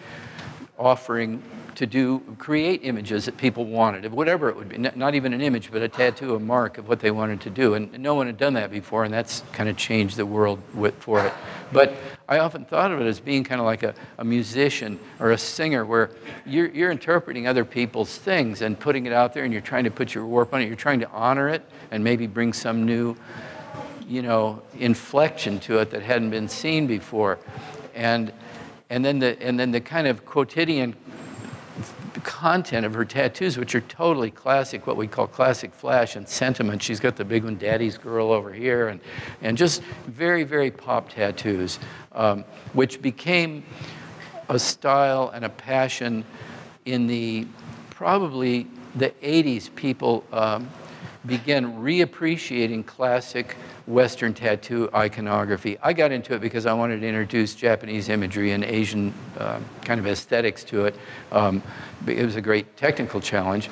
offering 0.77 1.41
to 1.75 1.85
do 1.85 2.19
create 2.37 2.81
images 2.83 3.25
that 3.25 3.37
people 3.37 3.65
wanted, 3.65 4.11
whatever 4.11 4.49
it 4.49 4.55
would 4.55 4.69
be. 4.69 4.77
Not 4.77 5.15
even 5.15 5.33
an 5.33 5.41
image, 5.41 5.71
but 5.71 5.81
a 5.81 5.89
tattoo, 5.89 6.35
a 6.35 6.39
mark 6.39 6.77
of 6.77 6.87
what 6.87 6.99
they 6.99 7.11
wanted 7.11 7.41
to 7.41 7.49
do. 7.49 7.73
And 7.73 7.97
no 7.99 8.15
one 8.15 8.27
had 8.27 8.37
done 8.37 8.53
that 8.53 8.71
before, 8.71 9.03
and 9.03 9.13
that's 9.13 9.43
kind 9.51 9.69
of 9.69 9.77
changed 9.77 10.17
the 10.17 10.25
world 10.25 10.59
with, 10.73 10.95
for 10.95 11.25
it. 11.25 11.33
But 11.71 11.95
I 12.27 12.39
often 12.39 12.65
thought 12.65 12.91
of 12.91 13.01
it 13.01 13.05
as 13.05 13.19
being 13.19 13.43
kind 13.43 13.59
of 13.59 13.65
like 13.65 13.83
a, 13.83 13.93
a 14.17 14.23
musician 14.23 14.99
or 15.19 15.31
a 15.31 15.37
singer, 15.37 15.85
where 15.85 16.11
you're, 16.45 16.69
you're 16.69 16.91
interpreting 16.91 17.47
other 17.47 17.65
people's 17.65 18.17
things 18.17 18.61
and 18.61 18.79
putting 18.79 19.05
it 19.05 19.13
out 19.13 19.33
there, 19.33 19.43
and 19.43 19.53
you're 19.53 19.61
trying 19.61 19.83
to 19.83 19.91
put 19.91 20.15
your 20.15 20.25
warp 20.25 20.53
on 20.53 20.61
it. 20.61 20.67
You're 20.67 20.75
trying 20.75 20.99
to 21.01 21.09
honor 21.09 21.49
it 21.49 21.63
and 21.91 22.03
maybe 22.03 22.27
bring 22.27 22.53
some 22.53 22.85
new, 22.85 23.15
you 24.07 24.21
know, 24.21 24.61
inflection 24.79 25.59
to 25.61 25.79
it 25.79 25.89
that 25.91 26.01
hadn't 26.01 26.29
been 26.29 26.47
seen 26.47 26.87
before. 26.87 27.39
And 27.93 28.31
and 28.89 29.03
then 29.03 29.19
the 29.19 29.41
and 29.41 29.59
then 29.59 29.71
the 29.71 29.81
kind 29.81 30.07
of 30.07 30.25
quotidian 30.25 30.95
content 32.23 32.85
of 32.85 32.93
her 32.93 33.05
tattoos, 33.05 33.57
which 33.57 33.75
are 33.75 33.81
totally 33.81 34.31
classic, 34.31 34.87
what 34.87 34.97
we 34.97 35.07
call 35.07 35.27
classic 35.27 35.73
flash 35.73 36.15
and 36.15 36.27
sentiment. 36.27 36.81
She's 36.81 36.99
got 36.99 37.15
the 37.15 37.25
big 37.25 37.43
one, 37.43 37.57
Daddy's 37.57 37.97
Girl, 37.97 38.31
over 38.31 38.51
here, 38.51 38.89
and, 38.89 38.99
and 39.41 39.57
just 39.57 39.81
very, 40.07 40.43
very 40.43 40.71
pop 40.71 41.09
tattoos, 41.09 41.79
um, 42.13 42.43
which 42.73 43.01
became 43.01 43.63
a 44.49 44.59
style 44.59 45.31
and 45.33 45.45
a 45.45 45.49
passion 45.49 46.23
in 46.85 47.07
the 47.07 47.47
probably 47.89 48.67
the 48.95 49.09
80s. 49.21 49.73
People 49.75 50.23
um, 50.31 50.69
began 51.25 51.73
reappreciating 51.73 52.85
classic 52.85 53.55
Western 53.87 54.33
tattoo 54.33 54.89
iconography. 54.95 55.77
I 55.81 55.93
got 55.93 56.11
into 56.11 56.33
it 56.33 56.41
because 56.41 56.65
I 56.65 56.73
wanted 56.73 57.01
to 57.01 57.07
introduce 57.07 57.53
Japanese 57.53 58.09
imagery 58.09 58.51
and 58.51 58.63
Asian 58.63 59.13
uh, 59.37 59.59
kind 59.83 59.99
of 59.99 60.07
aesthetics 60.07 60.63
to 60.65 60.85
it. 60.85 60.95
Um, 61.31 61.61
it 62.07 62.25
was 62.25 62.35
a 62.35 62.41
great 62.41 62.77
technical 62.77 63.21
challenge. 63.21 63.69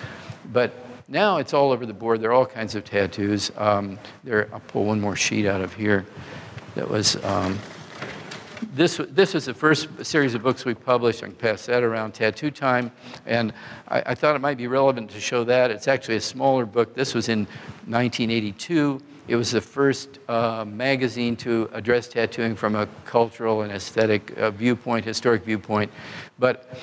But 0.52 0.74
now 1.08 1.38
it's 1.38 1.54
all 1.54 1.72
over 1.72 1.86
the 1.86 1.94
board. 1.94 2.22
There 2.22 2.30
are 2.30 2.34
all 2.34 2.46
kinds 2.46 2.76
of 2.76 2.86
tattoos. 2.86 3.52
Um, 3.58 3.98
there, 4.24 4.50
I'll 4.54 4.60
pull 4.62 4.86
one 4.86 5.02
more 5.02 5.16
sheet 5.16 5.46
out 5.46 5.62
of 5.62 5.74
here. 5.74 6.06
That 6.76 6.90
was 6.90 7.24
um, 7.24 7.60
this. 8.74 9.00
This 9.10 9.34
was 9.34 9.46
the 9.46 9.54
first 9.54 9.88
series 10.04 10.34
of 10.34 10.42
books 10.42 10.66
we 10.66 10.74
published. 10.74 11.22
I 11.22 11.28
can 11.28 11.36
pass 11.36 11.66
that 11.68 11.84
around. 11.84 12.14
Tattoo 12.14 12.50
Time, 12.50 12.92
and 13.26 13.54
I, 13.88 14.04
I 14.08 14.16
thought 14.16 14.36
it 14.36 14.42
might 14.42 14.58
be 14.58 14.68
relevant 14.68 15.12
to 15.12 15.20
show 15.20 15.44
that. 15.44 15.70
It's 15.70 15.88
actually 15.88 16.16
a 16.16 16.22
smaller 16.22 16.66
book. 16.66 16.96
This 16.96 17.14
was 17.14 17.30
in 17.30 17.46
1982. 17.86 19.02
It 19.26 19.38
was 19.38 19.52
the 19.52 19.62
first 19.62 20.20
uh, 20.28 20.66
magazine 20.68 21.38
to 21.38 21.70
address 21.72 22.10
tattooing 22.10 22.56
from 22.56 22.76
a 22.76 22.88
cultural 23.06 23.62
and 23.62 23.72
aesthetic 23.72 24.38
uh, 24.38 24.52
viewpoint, 24.52 25.06
historic 25.06 25.46
viewpoint. 25.46 25.92
But 26.40 26.78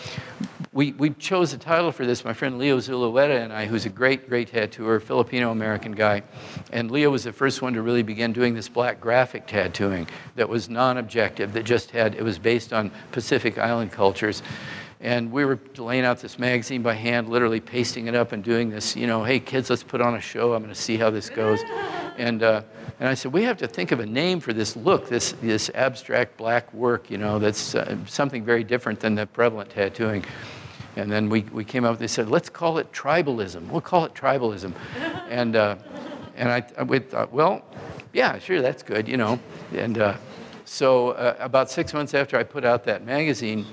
we, 0.72 0.92
we 0.92 1.10
chose 1.10 1.52
the 1.52 1.58
title 1.58 1.92
for 1.92 2.06
this, 2.06 2.24
my 2.24 2.32
friend 2.32 2.56
Leo 2.56 2.78
Zulueta 2.78 3.42
and 3.42 3.52
I, 3.52 3.66
who's 3.66 3.84
a 3.84 3.90
great, 3.90 4.26
great 4.26 4.48
tattooer, 4.48 5.00
Filipino 5.00 5.50
American 5.50 5.92
guy. 5.92 6.22
And 6.72 6.90
Leo 6.90 7.10
was 7.10 7.24
the 7.24 7.32
first 7.32 7.60
one 7.60 7.74
to 7.74 7.82
really 7.82 8.02
begin 8.02 8.32
doing 8.32 8.54
this 8.54 8.70
black 8.70 9.02
graphic 9.02 9.46
tattooing 9.46 10.08
that 10.36 10.48
was 10.48 10.70
non 10.70 10.96
objective, 10.96 11.52
that 11.52 11.64
just 11.64 11.90
had, 11.90 12.14
it 12.14 12.22
was 12.22 12.38
based 12.38 12.72
on 12.72 12.90
Pacific 13.12 13.58
Island 13.58 13.92
cultures. 13.92 14.42
And 15.02 15.30
we 15.32 15.44
were 15.44 15.58
laying 15.76 16.04
out 16.04 16.20
this 16.20 16.38
magazine 16.38 16.82
by 16.82 16.94
hand, 16.94 17.28
literally 17.28 17.60
pasting 17.60 18.06
it 18.06 18.14
up 18.14 18.32
and 18.32 18.44
doing 18.44 18.70
this, 18.70 18.96
you 18.96 19.06
know, 19.06 19.24
hey 19.24 19.40
kids, 19.40 19.68
let's 19.68 19.82
put 19.82 20.00
on 20.00 20.14
a 20.14 20.20
show. 20.20 20.54
I'm 20.54 20.62
going 20.62 20.74
to 20.74 20.80
see 20.80 20.96
how 20.96 21.10
this 21.10 21.28
goes. 21.28 21.60
And, 22.16 22.42
uh, 22.42 22.62
and 22.98 23.08
I 23.08 23.14
said, 23.14 23.32
we 23.32 23.42
have 23.44 23.56
to 23.58 23.66
think 23.66 23.92
of 23.92 24.00
a 24.00 24.06
name 24.06 24.40
for 24.40 24.52
this 24.52 24.76
look, 24.76 25.08
this, 25.08 25.32
this 25.40 25.70
abstract 25.74 26.36
black 26.36 26.72
work, 26.72 27.10
you 27.10 27.18
know, 27.18 27.38
that's 27.38 27.74
uh, 27.74 27.96
something 28.06 28.44
very 28.44 28.64
different 28.64 29.00
than 29.00 29.14
the 29.14 29.26
prevalent 29.26 29.70
tattooing. 29.70 30.24
And 30.96 31.10
then 31.10 31.28
we, 31.28 31.42
we 31.52 31.64
came 31.64 31.84
up, 31.84 31.98
they 31.98 32.06
said, 32.06 32.28
let's 32.28 32.48
call 32.48 32.78
it 32.78 32.92
tribalism. 32.92 33.68
We'll 33.68 33.80
call 33.80 34.04
it 34.04 34.14
tribalism. 34.14 34.74
and, 35.28 35.56
uh, 35.56 35.76
and 36.36 36.48
I, 36.48 36.64
I 36.78 36.98
thought, 36.98 37.32
well, 37.32 37.64
yeah, 38.12 38.38
sure, 38.38 38.60
that's 38.60 38.82
good, 38.82 39.06
you 39.06 39.16
know. 39.16 39.38
And 39.74 39.98
uh, 39.98 40.16
so 40.64 41.10
uh, 41.10 41.36
about 41.38 41.70
six 41.70 41.94
months 41.94 42.14
after 42.14 42.36
I 42.36 42.42
put 42.42 42.64
out 42.64 42.84
that 42.84 43.04
magazine, 43.04 43.66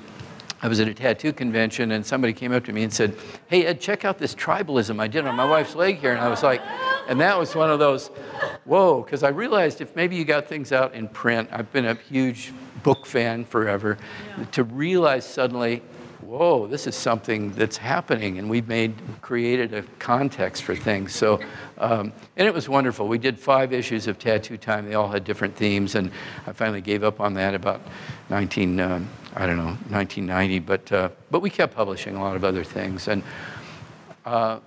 I 0.62 0.68
was 0.68 0.80
at 0.80 0.88
a 0.88 0.94
tattoo 0.94 1.34
convention 1.34 1.92
and 1.92 2.06
somebody 2.06 2.34
came 2.34 2.52
up 2.52 2.66
to 2.66 2.74
me 2.74 2.84
and 2.84 2.92
said, 2.92 3.16
Hey, 3.48 3.66
Ed, 3.66 3.80
check 3.80 4.06
out 4.06 4.18
this 4.18 4.34
tribalism 4.34 5.00
I 5.00 5.08
did 5.08 5.26
on 5.28 5.36
my 5.36 5.48
wife's 5.48 5.76
leg 5.76 6.00
here. 6.00 6.12
And 6.12 6.20
I 6.20 6.30
was 6.30 6.42
like, 6.42 6.62
and 7.08 7.20
that 7.22 7.38
was 7.38 7.56
one 7.56 7.70
of 7.70 7.80
those, 7.80 8.08
whoa, 8.66 9.02
because 9.02 9.24
I 9.24 9.30
realized 9.30 9.82
if 9.82 9.96
maybe 9.96 10.16
you 10.16 10.26
got 10.26 10.48
things 10.48 10.72
out 10.72 10.94
in 10.94 11.08
print, 11.08 11.50
I've 11.52 11.72
been 11.72 11.86
a 11.86 11.96
huge 11.96 12.54
book 12.84 13.06
fan 13.06 13.46
forever, 13.46 13.98
yeah. 14.38 14.46
to 14.46 14.64
realize 14.64 15.26
suddenly, 15.26 15.82
whoa, 16.22 16.68
this 16.68 16.88
is 16.88 16.96
something 16.96 17.52
that's 17.52 17.78
happening, 17.78 18.40
and 18.40 18.50
we've 18.50 18.68
made 18.68 18.94
created 19.22 19.74
a 19.74 19.84
context 20.00 20.64
for 20.64 20.76
things. 20.76 21.16
So, 21.16 21.40
um, 21.78 22.12
and 22.36 22.48
it 22.48 22.54
was 22.54 22.68
wonderful. 22.68 23.08
We 23.08 23.18
did 23.18 23.40
five 23.40 23.72
issues 23.72 24.08
of 24.08 24.20
Tattoo 24.20 24.58
Time. 24.58 24.88
They 24.88 24.96
all 24.96 25.08
had 25.08 25.24
different 25.24 25.56
themes, 25.56 25.96
and 25.96 26.12
I 26.46 26.52
finally 26.52 26.82
gave 26.82 27.04
up 27.04 27.22
on 27.22 27.34
that 27.36 27.56
about 27.56 27.82
19, 28.30 28.80
um, 28.80 29.10
I 29.36 29.46
don't 29.46 29.58
know, 29.58 29.78
1990. 29.90 30.60
But 30.60 30.92
uh, 30.92 31.10
but 31.32 31.42
we 31.42 31.50
kept 31.50 31.76
publishing 31.76 32.16
a 32.16 32.22
lot 32.22 32.36
of 32.36 32.44
other 32.44 32.64
things, 32.64 33.08
and. 33.08 33.24
Uh, 34.26 34.60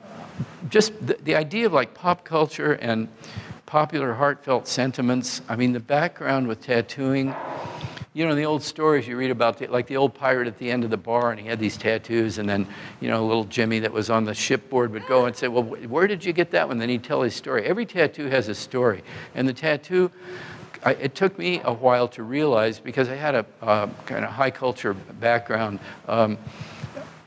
just 0.69 0.95
the, 1.07 1.15
the 1.23 1.35
idea 1.35 1.67
of 1.67 1.73
like 1.73 1.95
pop 1.95 2.25
culture 2.25 2.73
and 2.73 3.09
popular 3.67 4.15
heartfelt 4.15 4.67
sentiments. 4.67 5.43
I 5.49 5.55
mean, 5.55 5.73
the 5.73 5.81
background 5.81 6.49
with 6.49 6.61
tattooing, 6.61 7.33
you 8.15 8.27
know, 8.27 8.35
the 8.35 8.45
old 8.45 8.65
stories 8.65 9.07
you 9.07 9.17
read 9.17 9.31
about, 9.31 9.59
the, 9.59 9.69
like 9.69 9.87
the 9.87 9.97
old 9.97 10.13
pirate 10.13 10.49
at 10.49 10.59
the 10.59 10.69
end 10.69 10.83
of 10.83 10.91
the 10.91 10.97
bar, 10.97 11.31
and 11.31 11.39
he 11.39 11.47
had 11.47 11.61
these 11.61 11.77
tattoos, 11.77 12.39
and 12.39 12.49
then, 12.49 12.67
you 13.01 13.09
know, 13.09 13.25
little 13.25 13.45
Jimmy 13.45 13.79
that 13.79 13.93
was 13.93 14.11
on 14.11 14.25
the 14.25 14.35
shipboard 14.35 14.91
would 14.93 15.07
go 15.07 15.27
and 15.27 15.37
say, 15.37 15.47
Well, 15.47 15.63
where 15.63 16.09
did 16.09 16.25
you 16.25 16.33
get 16.33 16.51
that 16.51 16.67
one? 16.67 16.79
Then 16.79 16.89
he'd 16.89 17.05
tell 17.05 17.23
his 17.23 17.37
story. 17.37 17.65
Every 17.65 17.87
tattoo 17.87 18.27
has 18.27 18.49
a 18.49 18.57
story. 18.57 19.05
And 19.37 19.47
the 19.47 19.55
tattoo, 19.55 20.11
I, 20.83 20.95
it 20.95 21.15
took 21.15 21.39
me 21.39 21.61
a 21.63 21.73
while 21.73 22.09
to 22.09 22.25
realize 22.25 22.81
because 22.81 23.09
I 23.09 23.15
had 23.15 23.37
a 23.37 23.47
uh, 23.63 23.87
kind 24.07 24.25
of 24.25 24.33
high 24.33 24.51
culture 24.51 24.95
background. 24.95 25.79
Um, 26.09 26.39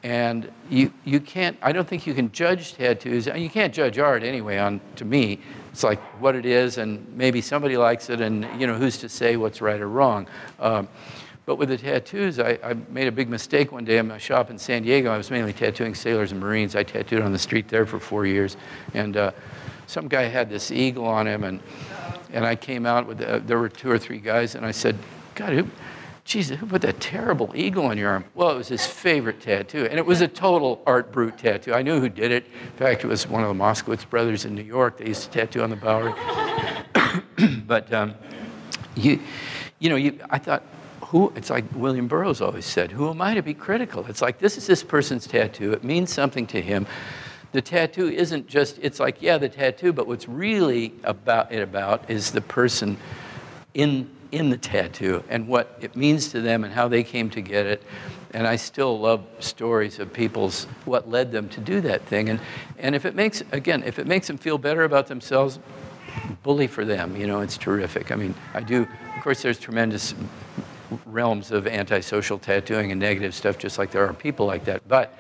and 0.04 0.52
you, 0.70 0.92
you 1.06 1.22
can't, 1.22 1.58
I 1.62 1.72
don't 1.72 1.88
think 1.88 2.06
you 2.06 2.14
can 2.14 2.30
judge 2.32 2.74
tattoos. 2.74 3.28
And 3.28 3.42
you 3.42 3.50
can't 3.50 3.74
judge 3.74 3.98
art 3.98 4.22
anyway, 4.22 4.58
on, 4.58 4.82
to 4.98 5.06
me. 5.06 5.40
It's 5.72 5.84
like 5.84 6.00
what 6.22 6.36
it 6.36 6.46
is, 6.46 6.78
and 6.78 7.08
maybe 7.16 7.40
somebody 7.42 7.78
likes 7.78 8.10
it, 8.10 8.20
and 8.22 8.48
you 8.60 8.68
know, 8.68 8.76
who's 8.76 8.98
to 9.00 9.10
say 9.10 9.38
what's 9.38 9.62
right 9.62 9.80
or 9.80 9.88
wrong. 9.88 10.28
Um, 10.60 10.88
but 11.46 11.56
with 11.56 11.70
the 11.70 11.78
tattoos, 11.78 12.40
I, 12.40 12.60
I, 12.64 12.74
made 12.90 13.08
a 13.08 13.12
big 13.12 13.28
mistake 13.28 13.72
one 13.72 13.84
day 13.84 13.98
in 13.98 14.08
my 14.08 14.18
shop 14.18 14.50
in 14.50 14.58
San 14.58 14.84
Diego. 14.84 15.12
I 15.12 15.18
was 15.18 15.30
mainly 15.32 15.52
tattooing 15.52 15.94
sailors 15.94 16.32
and 16.32 16.40
Marines. 16.40 16.76
I 16.76 16.84
tattooed 16.84 17.22
on 17.22 17.34
the 17.34 17.40
street 17.40 17.68
there 17.68 17.86
for 17.86 18.00
four 18.00 18.26
years. 18.26 18.56
And 18.94 19.18
uh, 19.18 19.32
some 19.88 20.08
guy 20.08 20.24
had 20.24 20.50
this 20.50 20.72
eagle 20.72 21.06
on 21.06 21.28
him, 21.28 21.44
and, 21.44 21.60
and 22.32 22.46
I 22.46 22.56
came 22.56 22.86
out 22.86 23.08
with, 23.08 23.22
uh, 23.22 23.40
there 23.40 23.60
were 23.60 23.70
two 23.70 23.90
or 23.90 23.98
three 23.98 24.20
guys, 24.20 24.56
and 24.56 24.66
I 24.66 24.72
said, 24.72 24.98
God, 25.36 25.54
who, 25.54 25.68
Jesus, 26.26 26.58
who 26.58 26.66
put 26.66 26.82
that 26.84 27.02
terrible 27.02 27.52
eagle 27.54 27.86
on 27.86 27.98
your 27.98 28.10
arm? 28.10 28.24
Well, 28.34 28.50
it 28.52 28.56
was 28.56 28.70
his 28.70 28.86
favorite 28.86 29.42
tattoo, 29.42 29.86
and 29.90 30.00
it 30.00 30.06
was 30.06 30.22
a 30.22 30.28
total 30.28 30.82
art 30.86 31.12
brute 31.12 31.38
tattoo. 31.38 31.74
I 31.74 31.82
knew 31.82 32.00
who 32.00 32.08
did 32.08 32.32
it. 32.32 32.46
In 32.46 32.72
fact, 32.78 33.04
it 33.04 33.08
was 33.08 33.28
one 33.28 33.44
of 33.44 33.50
the 33.50 33.62
Moskowitz 33.62 34.10
brothers 34.10 34.46
in 34.46 34.56
New 34.56 34.64
York. 34.64 34.98
They 34.98 35.08
used 35.08 35.24
to 35.24 35.30
tattoo 35.30 35.64
on 35.64 35.70
the 35.70 35.76
Bowery. 35.76 36.14
but 37.68 37.92
um, 37.92 38.16
you, 38.96 39.20
you 39.80 39.90
know, 39.90 39.98
you, 39.98 40.18
I 40.30 40.38
thought, 40.38 40.64
who, 41.02 41.34
it's 41.36 41.50
like 41.50 41.66
William 41.76 42.08
Burroughs 42.08 42.42
always 42.42 42.66
said, 42.66 42.92
who 42.92 43.10
am 43.10 43.22
I 43.22 43.34
to 43.34 43.44
be 43.44 43.54
critical? 43.54 44.06
It's 44.08 44.22
like, 44.22 44.40
this 44.40 44.58
is 44.58 44.66
this 44.66 44.82
person's 44.82 45.28
tattoo. 45.28 45.74
It 45.74 45.84
means 45.84 46.12
something 46.12 46.48
to 46.48 46.62
him. 46.62 46.88
The 47.52 47.62
tattoo 47.62 48.08
isn't 48.08 48.48
just, 48.48 48.80
it's 48.82 49.00
like, 49.00 49.22
yeah, 49.22 49.38
the 49.38 49.50
tattoo, 49.50 49.94
but 49.94 50.08
what's 50.08 50.28
really 50.28 50.94
about 51.04 51.52
it 51.52 51.62
about 51.62 52.10
is 52.10 52.32
the 52.32 52.42
person 52.42 52.98
in, 53.74 54.10
in 54.34 54.50
the 54.50 54.58
tattoo 54.58 55.24
and 55.30 55.48
what 55.48 55.78
it 55.80 55.96
means 55.96 56.30
to 56.30 56.42
them 56.42 56.64
and 56.64 56.74
how 56.74 56.88
they 56.88 57.04
came 57.04 57.30
to 57.30 57.40
get 57.40 57.68
it. 57.68 57.84
And 58.32 58.48
I 58.48 58.56
still 58.56 59.00
love 59.00 59.24
stories 59.40 60.00
of 60.00 60.12
people's, 60.12 60.66
what 60.86 61.08
led 61.08 61.32
them 61.32 61.48
to 61.50 61.62
do 61.62 61.82
that 61.82 62.02
thing. 62.08 62.30
And, 62.30 62.40
and 62.80 62.96
if 62.96 63.06
it 63.06 63.14
makes, 63.14 63.44
again, 63.52 63.84
if 63.84 64.00
it 64.00 64.08
makes 64.08 64.26
them 64.26 64.40
feel 64.40 64.58
better 64.58 64.84
about 64.86 65.06
themselves, 65.06 65.60
bully 66.42 66.66
for 66.66 66.84
them, 66.84 67.16
you 67.16 67.28
know, 67.28 67.42
it's 67.42 67.58
terrific. 67.58 68.12
I 68.12 68.16
mean, 68.16 68.34
I 68.56 68.62
do, 68.62 68.88
of 69.16 69.24
course, 69.24 69.44
there's 69.44 69.60
tremendous 69.60 70.16
realms 71.06 71.52
of 71.52 71.68
antisocial 71.68 72.38
tattooing 72.38 72.92
and 72.92 73.00
negative 73.00 73.34
stuff, 73.34 73.58
just 73.58 73.78
like 73.78 73.92
there 73.92 74.06
are 74.06 74.14
people 74.14 74.46
like 74.46 74.66
that. 74.66 74.88
But, 74.88 75.14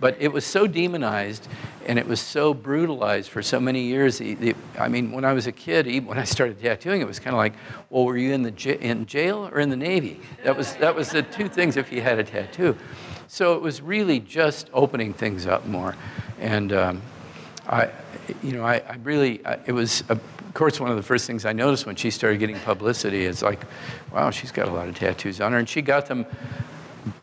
but 0.00 0.16
it 0.20 0.32
was 0.32 0.44
so 0.44 0.66
demonized 0.66 1.48
and 1.86 1.98
it 1.98 2.06
was 2.06 2.20
so 2.20 2.52
brutalized 2.52 3.30
for 3.30 3.42
so 3.42 3.58
many 3.58 3.82
years. 3.82 4.20
I 4.78 4.88
mean, 4.88 5.12
when 5.12 5.24
I 5.24 5.32
was 5.32 5.46
a 5.46 5.52
kid, 5.52 5.86
when 6.06 6.18
I 6.18 6.24
started 6.24 6.60
tattooing, 6.60 7.00
it 7.00 7.06
was 7.06 7.18
kind 7.18 7.34
of 7.34 7.38
like, 7.38 7.54
well, 7.90 8.04
were 8.04 8.16
you 8.16 8.32
in, 8.32 8.42
the 8.42 8.78
in 8.80 9.06
jail 9.06 9.48
or 9.52 9.60
in 9.60 9.70
the 9.70 9.76
Navy? 9.76 10.20
That 10.44 10.56
was, 10.56 10.74
that 10.76 10.94
was 10.94 11.10
the 11.10 11.22
two 11.22 11.48
things 11.48 11.76
if 11.76 11.92
you 11.92 12.02
had 12.02 12.18
a 12.18 12.24
tattoo. 12.24 12.76
So 13.26 13.54
it 13.54 13.62
was 13.62 13.82
really 13.82 14.20
just 14.20 14.70
opening 14.72 15.12
things 15.12 15.46
up 15.46 15.66
more. 15.66 15.94
And 16.40 16.72
um, 16.72 17.02
I, 17.68 17.90
you 18.42 18.52
know, 18.52 18.64
I, 18.64 18.76
I 18.76 18.96
really, 19.02 19.44
I, 19.44 19.58
it 19.66 19.72
was 19.72 20.02
of 20.48 20.54
course, 20.54 20.80
one 20.80 20.90
of 20.90 20.96
the 20.96 21.02
first 21.02 21.26
things 21.26 21.44
I 21.44 21.52
noticed 21.52 21.84
when 21.84 21.94
she 21.94 22.10
started 22.10 22.38
getting 22.38 22.58
publicity 22.60 23.24
is 23.24 23.42
like, 23.42 23.60
wow, 24.12 24.30
she's 24.30 24.50
got 24.50 24.66
a 24.66 24.72
lot 24.72 24.88
of 24.88 24.94
tattoos 24.94 25.40
on 25.42 25.52
her. 25.52 25.58
And 25.58 25.68
she 25.68 25.82
got 25.82 26.06
them 26.06 26.24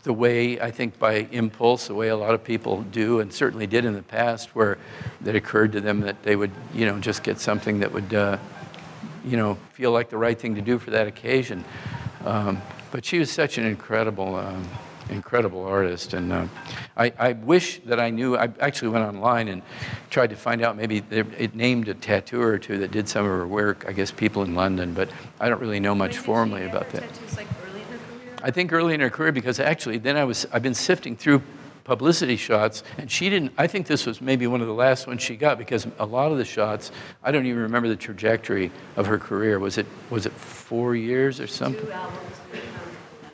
the 0.03 0.13
way, 0.13 0.59
I 0.59 0.69
think, 0.69 0.99
by 0.99 1.27
impulse, 1.31 1.87
the 1.87 1.95
way 1.95 2.09
a 2.09 2.15
lot 2.15 2.35
of 2.35 2.43
people 2.43 2.83
do, 2.83 3.21
and 3.21 3.33
certainly 3.33 3.65
did 3.65 3.83
in 3.83 3.93
the 3.93 4.03
past, 4.03 4.55
where 4.55 4.77
it 5.25 5.35
occurred 5.35 5.71
to 5.71 5.81
them 5.81 6.01
that 6.01 6.21
they 6.21 6.35
would, 6.35 6.51
you 6.73 6.85
know, 6.85 6.99
just 6.99 7.23
get 7.23 7.39
something 7.39 7.79
that 7.79 7.91
would, 7.91 8.13
uh, 8.13 8.37
you 9.25 9.37
know, 9.37 9.55
feel 9.73 9.91
like 9.91 10.09
the 10.09 10.17
right 10.17 10.39
thing 10.39 10.53
to 10.55 10.61
do 10.61 10.77
for 10.77 10.91
that 10.91 11.07
occasion. 11.07 11.65
Um, 12.25 12.61
but 12.91 13.03
she 13.03 13.17
was 13.17 13.31
such 13.31 13.57
an 13.57 13.65
incredible. 13.65 14.35
Um, 14.35 14.67
incredible 15.09 15.63
artist. 15.63 16.13
And 16.13 16.31
uh, 16.31 16.47
I, 16.97 17.13
I, 17.17 17.33
wish 17.33 17.79
that 17.85 17.99
I 17.99 18.09
knew. 18.09 18.35
I 18.35 18.49
actually 18.59 18.89
went 18.89 19.05
online 19.05 19.47
and 19.47 19.61
tried 20.09 20.31
to 20.31 20.35
find 20.35 20.61
out. 20.61 20.75
Maybe 20.77 21.03
it 21.11 21.55
named 21.55 21.87
a 21.87 21.93
tattooer 21.93 22.47
or 22.47 22.59
two 22.59 22.77
that 22.79 22.91
did 22.91 23.07
some 23.07 23.25
of 23.25 23.31
her 23.31 23.47
work. 23.47 23.85
I 23.87 23.91
guess 23.91 24.11
people 24.11 24.43
in 24.43 24.55
London, 24.55 24.93
but 24.93 25.09
I 25.39 25.49
don't 25.49 25.61
really 25.61 25.79
know 25.79 25.95
much 25.95 26.17
formally 26.17 26.65
about 26.65 26.89
that. 26.91 27.01
Tattoos, 27.01 27.37
Like 27.37 27.47
early 27.67 27.81
in 27.81 27.87
her 27.87 27.97
career? 27.97 28.35
I 28.43 28.51
think 28.51 28.73
early 28.73 28.93
in 28.93 29.01
her 29.01 29.09
career 29.09 29.31
because 29.31 29.59
actually 29.59 29.97
then 29.97 30.17
I 30.17 30.23
was 30.23 30.45
I've 30.51 30.63
been 30.63 30.73
sifting 30.73 31.15
through 31.15 31.41
publicity 31.85 32.35
shots 32.35 32.83
and 32.97 33.09
she 33.09 33.29
didn't 33.29 33.53
i 33.59 33.67
think 33.67 33.85
this 33.85 34.07
was 34.07 34.19
maybe 34.19 34.47
one 34.47 34.59
of 34.59 34.65
the 34.65 34.73
last 34.73 35.05
ones 35.05 35.21
she 35.21 35.35
got 35.35 35.59
because 35.59 35.85
a 35.99 36.05
lot 36.05 36.31
of 36.31 36.39
the 36.39 36.43
shots 36.43 36.91
i 37.23 37.31
don't 37.31 37.45
even 37.45 37.61
remember 37.61 37.87
the 37.87 37.95
trajectory 37.95 38.71
of 38.95 39.05
her 39.05 39.19
career 39.19 39.59
was 39.59 39.77
it 39.77 39.85
was 40.09 40.25
it 40.25 40.31
four 40.33 40.95
years 40.95 41.39
or 41.39 41.45
something 41.45 41.87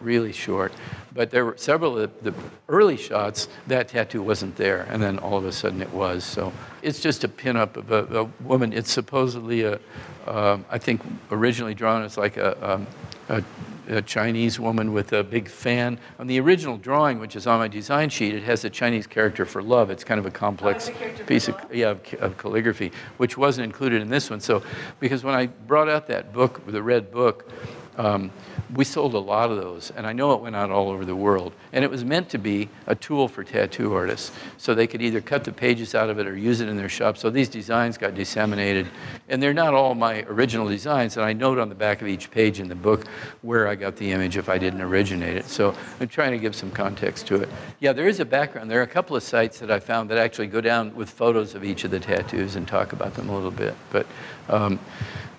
really 0.02 0.34
short 0.34 0.74
but 1.14 1.32
there 1.32 1.46
were 1.46 1.58
several 1.58 1.98
of 1.98 2.24
the, 2.24 2.32
the, 2.32 2.38
early 2.70 2.98
shots, 2.98 3.48
that 3.68 3.90
tattoo 3.90 4.22
wasn't 4.22 4.56
there, 4.56 4.88
and 4.90 5.02
then 5.02 5.20
all 5.20 5.38
of 5.38 5.46
a 5.46 5.52
sudden 5.52 5.82
it 5.82 5.92
was. 5.92 6.24
So 6.24 6.54
it's 6.82 7.00
just 7.00 7.24
a 7.24 7.28
pinup 7.28 7.76
of 7.78 7.92
a, 7.92 8.22
a 8.22 8.24
woman. 8.44 8.74
It's 8.74 8.92
supposedly 8.92 9.64
a, 9.64 9.80
um, 10.28 10.66
I 10.70 10.78
think 10.78 11.02
originally 11.32 11.74
drawn 11.74 12.04
as 12.04 12.18
like 12.18 12.38
a, 12.38 12.74
um, 12.74 12.88
a, 13.30 13.44
a, 13.90 14.02
Chinese 14.02 14.60
woman 14.60 14.94
with 14.94 15.12
a 15.12 15.24
big 15.24 15.50
fan. 15.50 16.00
On 16.20 16.28
the 16.28 16.40
original 16.40 16.78
drawing, 16.78 17.20
which 17.20 17.36
is 17.36 17.46
on 17.46 17.60
my 17.60 17.68
design 17.68 18.10
sheet, 18.10 18.34
it 18.34 18.44
has 18.44 18.64
a 18.64 18.70
Chinese 18.70 19.08
character 19.08 19.46
for 19.46 19.62
love. 19.62 19.90
It's 19.90 20.04
kind 20.04 20.20
of 20.20 20.26
a 20.26 20.32
complex 20.32 20.90
oh, 20.90 21.24
piece 21.26 21.50
of, 21.50 21.56
yeah, 21.74 21.90
of, 21.90 22.14
of 22.20 22.38
calligraphy, 22.38 22.92
which 23.18 23.38
wasn't 23.38 23.66
included 23.66 24.02
in 24.02 24.10
this 24.10 24.30
one. 24.30 24.40
So, 24.40 24.64
because 25.00 25.24
when 25.24 25.36
I 25.36 25.48
brought 25.48 25.90
out 25.90 26.08
that 26.08 26.32
book, 26.32 26.66
the 26.68 26.82
red 26.82 27.12
book, 27.12 27.52
um, 27.98 28.32
we 28.74 28.84
sold 28.86 29.14
a 29.14 29.20
lot 29.20 29.52
of 29.52 29.58
those, 29.58 29.92
and 29.92 30.08
I 30.08 30.14
know 30.14 30.34
it 30.34 30.42
went 30.42 30.56
out 30.56 30.72
all 30.72 30.90
over 30.90 31.04
the 31.04 31.16
world. 31.16 31.54
And 31.74 31.84
it 31.84 31.92
was 31.92 32.06
meant 32.06 32.30
to 32.30 32.38
be 32.38 32.70
a 32.88 32.96
tool 32.96 33.28
for 33.28 33.44
tattoo 33.44 33.94
artists, 33.94 34.32
so 34.58 34.74
they 34.74 34.88
could 34.88 35.02
either 35.02 35.22
cut 35.22 35.44
the 35.44 35.52
pages 35.52 35.94
out 35.94 36.10
of 36.10 36.20
it 36.20 36.28
or 36.28 36.38
use 36.38 36.62
it 36.62 36.70
in 36.70 36.78
their 36.78 36.90
shop. 36.90 37.18
So 37.18 37.30
these 37.30 37.50
designs 37.50 37.98
got 37.98 38.16
disseminated, 38.16 38.88
and 39.30 39.42
they're 39.42 39.54
not 39.54 39.74
all 39.74 39.94
my 39.96 40.22
original 40.24 40.68
designs. 40.68 41.18
And 41.18 41.26
I 41.26 41.34
note 41.34 41.58
on 41.58 41.70
the 41.70 41.76
back 41.76 42.02
of 42.02 42.08
each 42.08 42.32
page 42.32 42.60
in 42.60 42.68
the 42.68 42.76
book 42.76 43.08
where 43.42 43.68
I 43.68 43.76
got 43.76 43.96
the 43.96 44.12
image 44.12 44.38
if 44.38 44.48
I 44.50 44.58
didn't 44.58 44.82
originate 44.82 45.38
it. 45.38 45.46
So 45.46 45.76
I'm 46.00 46.08
trying 46.08 46.32
to 46.32 46.40
give 46.40 46.56
some 46.56 46.72
context 46.72 47.28
to 47.28 47.36
it. 47.36 47.50
Yeah, 47.80 47.94
there 47.94 48.08
is 48.08 48.20
a 48.20 48.26
background. 48.26 48.72
There 48.72 48.80
are 48.80 48.84
a 48.84 48.88
couple 48.88 49.16
of 49.16 49.24
sites 49.24 49.60
that 49.60 49.72
I 49.72 49.80
found 49.80 50.10
that 50.10 50.18
actually 50.18 50.48
go 50.48 50.62
down 50.62 50.96
with 50.96 51.10
photos 51.10 51.56
of 51.56 51.64
each 51.64 51.84
of 51.84 51.92
the 51.92 52.00
tattoos 52.00 52.56
and 52.56 52.68
talk 52.68 52.94
about 52.94 53.16
them 53.16 53.30
a 53.30 53.36
little 53.36 53.52
bit. 53.52 53.76
But 53.92 54.06
um, 54.50 54.80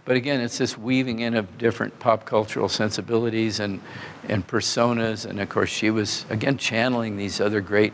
but 0.05 0.17
again, 0.17 0.41
it's 0.41 0.59
this 0.59 0.77
weaving 0.77 1.21
in 1.21 1.35
of 1.35 1.59
different 1.59 1.99
pop 2.01 2.25
cultural 2.25 2.69
sensibilities 2.69 3.61
and, 3.61 3.81
and 4.29 4.47
personas. 4.47 5.25
And 5.25 5.41
of 5.41 5.49
course, 5.49 5.71
she 5.71 5.91
was, 5.91 6.27
again, 6.29 6.59
channeling 6.59 7.17
these 7.17 7.41
other 7.41 7.61
great 7.61 7.93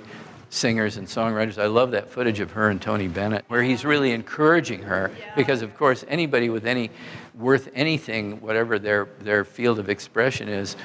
singers 0.50 0.97
and 0.97 1.07
songwriters. 1.07 1.61
I 1.61 1.67
love 1.67 1.91
that 1.91 2.09
footage 2.09 2.41
of 2.41 2.53
her 2.53 2.71
and 2.71 2.81
Tony 2.81 3.09
Bennett, 3.09 3.45
where 3.49 3.62
he's 3.62 3.85
really 3.85 4.12
encouraging 4.12 4.83
her 4.83 5.11
because, 5.37 5.61
of 5.61 5.77
course, 5.77 6.05
anybody 6.09 6.49
with 6.49 6.65
any 6.65 6.91
worth 7.35 7.69
anything, 7.75 8.41
whatever 8.41 8.79
their, 8.79 9.09
their 9.21 9.45
field 9.45 9.79
of 9.79 9.91
expression 9.91 10.49
is, 10.49 10.77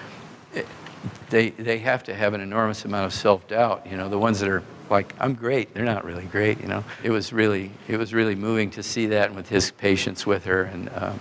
they, 1.29 1.49
they 1.51 1.79
have 1.79 2.03
to 2.03 2.13
have 2.13 2.33
an 2.33 2.41
enormous 2.41 2.85
amount 2.85 3.05
of 3.05 3.13
self 3.13 3.47
doubt. 3.47 3.87
You 3.89 3.97
know, 3.97 4.09
the 4.09 4.19
ones 4.19 4.39
that 4.39 4.49
are 4.49 4.63
like, 4.89 5.13
I'm 5.19 5.33
great, 5.33 5.73
they're 5.73 5.85
not 5.85 6.05
really 6.05 6.25
great. 6.25 6.61
You 6.61 6.67
know, 6.67 6.83
it 7.03 7.09
was 7.09 7.33
really 7.33 7.71
it 7.87 7.97
was 7.97 8.13
really 8.13 8.35
moving 8.35 8.69
to 8.71 8.83
see 8.83 9.07
that 9.07 9.27
and 9.27 9.35
with 9.35 9.49
his 9.49 9.71
patience 9.71 10.25
with 10.25 10.45
her, 10.45 10.63
and 10.63 10.89
uh, 10.89 11.13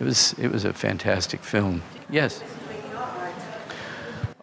it 0.00 0.04
was 0.04 0.34
it 0.38 0.50
was 0.50 0.64
a 0.64 0.72
fantastic 0.72 1.40
film. 1.42 1.82
Yes. 2.10 2.42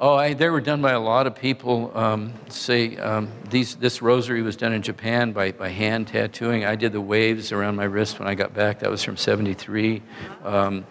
Oh, 0.01 0.15
I, 0.15 0.33
they 0.33 0.47
were 0.47 0.61
done 0.61 0.81
by 0.81 0.93
a 0.93 0.99
lot 0.99 1.27
of 1.27 1.35
people. 1.35 1.91
Um, 1.93 2.33
say 2.47 2.95
um, 2.95 3.29
these, 3.49 3.75
this 3.75 4.01
rosary 4.01 4.41
was 4.41 4.55
done 4.55 4.71
in 4.71 4.81
Japan 4.81 5.33
by, 5.33 5.51
by 5.51 5.67
hand 5.67 6.07
tattooing. 6.07 6.63
I 6.63 6.75
did 6.75 6.93
the 6.93 7.01
waves 7.01 7.51
around 7.51 7.75
my 7.75 7.83
wrist 7.83 8.17
when 8.17 8.25
I 8.25 8.33
got 8.33 8.53
back. 8.53 8.79
That 8.79 8.89
was 8.89 9.03
from 9.03 9.17
'73. 9.17 10.01
Um, 10.45 10.85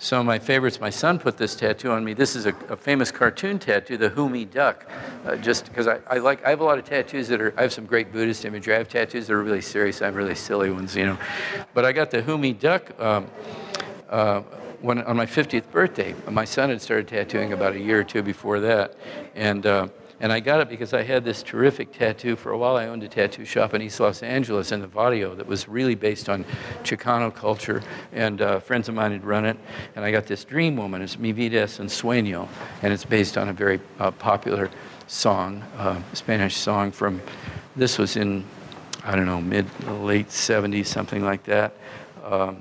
some 0.00 0.18
of 0.18 0.26
my 0.26 0.40
favorites. 0.40 0.80
My 0.80 0.90
son 0.90 1.20
put 1.20 1.36
this 1.36 1.54
tattoo 1.54 1.92
on 1.92 2.04
me. 2.04 2.12
This 2.12 2.34
is 2.34 2.46
a, 2.46 2.54
a 2.68 2.76
famous 2.76 3.12
cartoon 3.12 3.60
tattoo, 3.60 3.96
the 3.96 4.10
Humi 4.10 4.46
duck. 4.46 4.90
Uh, 5.24 5.36
just 5.36 5.66
because 5.66 5.86
I, 5.86 6.00
I 6.08 6.18
like, 6.18 6.44
I 6.44 6.50
have 6.50 6.60
a 6.60 6.64
lot 6.64 6.76
of 6.76 6.84
tattoos 6.84 7.28
that 7.28 7.40
are. 7.40 7.54
I 7.56 7.62
have 7.62 7.72
some 7.72 7.86
great 7.86 8.10
Buddhist 8.10 8.44
imagery. 8.44 8.74
I 8.74 8.78
have 8.78 8.88
tattoos 8.88 9.28
that 9.28 9.32
are 9.32 9.44
really 9.44 9.60
serious. 9.60 10.02
I 10.02 10.06
have 10.06 10.16
really 10.16 10.34
silly 10.34 10.72
ones, 10.72 10.96
you 10.96 11.06
know. 11.06 11.18
But 11.72 11.84
I 11.84 11.92
got 11.92 12.10
the 12.10 12.20
Humi 12.20 12.54
duck. 12.54 13.00
Um, 13.00 13.28
uh, 14.08 14.42
when, 14.80 15.02
on 15.02 15.16
my 15.16 15.26
50th 15.26 15.70
birthday. 15.70 16.14
My 16.28 16.44
son 16.44 16.70
had 16.70 16.80
started 16.80 17.08
tattooing 17.08 17.52
about 17.52 17.74
a 17.74 17.80
year 17.80 18.00
or 18.00 18.04
two 18.04 18.22
before 18.22 18.60
that. 18.60 18.96
And, 19.34 19.66
uh, 19.66 19.88
and 20.20 20.32
I 20.32 20.40
got 20.40 20.60
it 20.60 20.68
because 20.68 20.92
I 20.92 21.02
had 21.02 21.24
this 21.24 21.42
terrific 21.42 21.92
tattoo. 21.92 22.36
For 22.36 22.52
a 22.52 22.58
while, 22.58 22.76
I 22.76 22.86
owned 22.86 23.02
a 23.02 23.08
tattoo 23.08 23.44
shop 23.44 23.72
in 23.74 23.82
East 23.82 24.00
Los 24.00 24.22
Angeles 24.22 24.72
in 24.72 24.80
the 24.80 24.86
Barrio 24.86 25.34
that 25.34 25.46
was 25.46 25.68
really 25.68 25.94
based 25.94 26.28
on 26.28 26.44
Chicano 26.82 27.34
culture. 27.34 27.82
And 28.12 28.42
uh, 28.42 28.60
friends 28.60 28.88
of 28.88 28.94
mine 28.94 29.12
had 29.12 29.24
run 29.24 29.46
it. 29.46 29.56
And 29.96 30.04
I 30.04 30.10
got 30.10 30.26
this 30.26 30.44
dream 30.44 30.76
woman. 30.76 31.00
It's 31.02 31.18
Mi 31.18 31.32
Vida 31.32 31.60
es 31.60 31.80
un 31.80 31.86
Sueño. 31.86 32.48
And 32.82 32.92
it's 32.92 33.04
based 33.04 33.38
on 33.38 33.48
a 33.48 33.52
very 33.52 33.80
uh, 33.98 34.10
popular 34.10 34.70
song, 35.06 35.62
uh, 35.76 36.00
Spanish 36.12 36.56
song 36.56 36.92
from, 36.92 37.20
this 37.74 37.98
was 37.98 38.16
in, 38.16 38.44
I 39.02 39.16
don't 39.16 39.26
know, 39.26 39.40
mid, 39.40 39.66
late 39.88 40.28
70s, 40.28 40.86
something 40.86 41.24
like 41.24 41.44
that, 41.44 41.74
um, 42.24 42.60